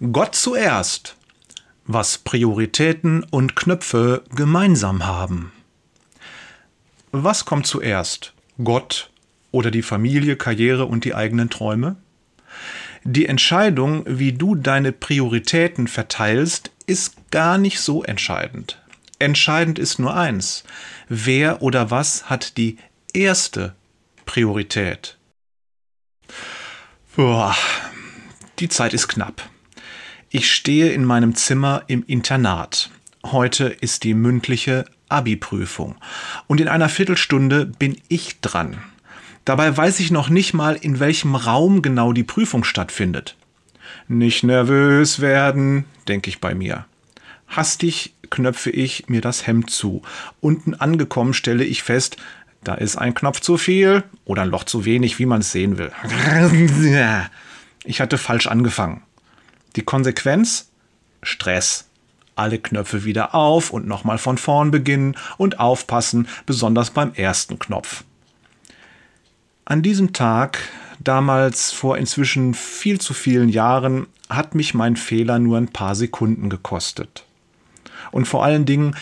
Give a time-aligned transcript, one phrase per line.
[0.00, 1.14] Gott zuerst.
[1.84, 5.52] Was Prioritäten und Knöpfe gemeinsam haben.
[7.12, 8.32] Was kommt zuerst?
[8.64, 9.10] Gott
[9.50, 11.96] oder die Familie, Karriere und die eigenen Träume?
[13.04, 18.80] Die Entscheidung, wie du deine Prioritäten verteilst, ist gar nicht so entscheidend.
[19.18, 20.64] Entscheidend ist nur eins.
[21.10, 22.78] Wer oder was hat die
[23.12, 23.74] erste
[24.24, 25.18] Priorität?
[27.16, 27.54] Boah,
[28.60, 29.50] die Zeit ist knapp.
[30.32, 32.90] Ich stehe in meinem Zimmer im Internat.
[33.26, 35.96] Heute ist die mündliche Abi-Prüfung.
[36.46, 38.78] Und in einer Viertelstunde bin ich dran.
[39.44, 43.34] Dabei weiß ich noch nicht mal, in welchem Raum genau die Prüfung stattfindet.
[44.06, 46.86] Nicht nervös werden, denke ich bei mir.
[47.48, 50.02] Hastig knöpfe ich mir das Hemd zu.
[50.40, 52.18] Unten angekommen stelle ich fest,
[52.62, 55.76] da ist ein Knopf zu viel oder ein Loch zu wenig, wie man es sehen
[55.76, 55.90] will.
[57.82, 59.02] Ich hatte falsch angefangen.
[59.76, 60.70] Die Konsequenz?
[61.22, 61.86] Stress.
[62.36, 68.04] Alle Knöpfe wieder auf und nochmal von vorn beginnen und aufpassen, besonders beim ersten Knopf.
[69.64, 70.58] An diesem Tag,
[70.98, 76.48] damals vor inzwischen viel zu vielen Jahren, hat mich mein Fehler nur ein paar Sekunden
[76.48, 77.24] gekostet.
[78.10, 78.96] Und vor allen Dingen,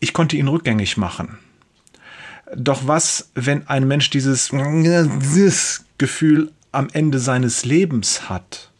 [0.00, 1.38] ich konnte ihn rückgängig machen.
[2.54, 4.52] Doch was, wenn ein Mensch dieses,
[5.98, 8.71] Gefühl am Ende seines Lebens hat?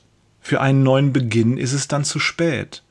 [0.43, 2.83] Für einen neuen Beginn ist es dann zu spät.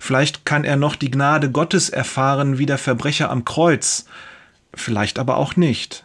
[0.00, 4.06] Vielleicht kann er noch die Gnade Gottes erfahren wie der Verbrecher am Kreuz,
[4.74, 6.04] vielleicht aber auch nicht.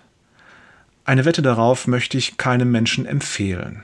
[1.03, 3.83] Eine Wette darauf möchte ich keinem Menschen empfehlen.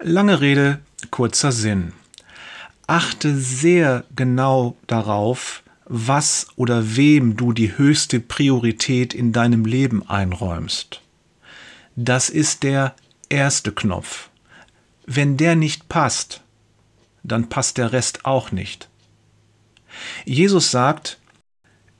[0.00, 0.78] Lange Rede,
[1.10, 1.92] kurzer Sinn.
[2.86, 11.02] Achte sehr genau darauf, was oder wem du die höchste Priorität in deinem Leben einräumst.
[11.96, 12.94] Das ist der
[13.28, 14.29] erste Knopf.
[15.06, 16.42] Wenn der nicht passt,
[17.22, 18.88] dann passt der Rest auch nicht.
[20.24, 21.18] Jesus sagt,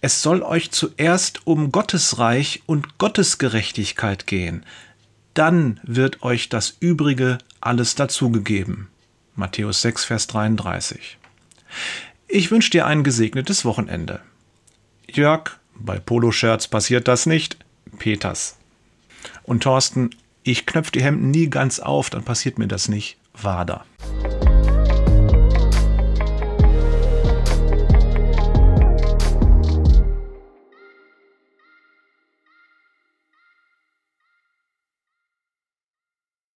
[0.00, 4.64] es soll euch zuerst um Gottes Reich und Gottes Gerechtigkeit gehen,
[5.34, 8.88] dann wird euch das Übrige alles dazugegeben.
[9.34, 11.18] Matthäus 6, Vers 33.
[12.28, 14.20] Ich wünsche dir ein gesegnetes Wochenende.
[15.08, 17.56] Jörg, bei Poloshirts passiert das nicht.
[17.98, 18.56] Peters.
[19.42, 20.10] Und Thorsten,
[20.42, 23.16] ich knöpfe die Hemden nie ganz auf, dann passiert mir das nicht.
[23.34, 23.84] Wader.